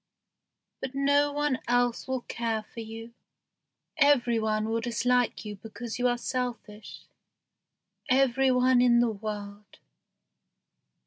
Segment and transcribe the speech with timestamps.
[0.81, 3.13] But no one else will care for you.
[3.97, 7.05] Every one will dislike you because you are selfish
[8.09, 9.77] every one in the world."